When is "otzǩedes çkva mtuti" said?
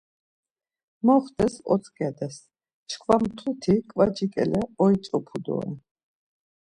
1.73-3.75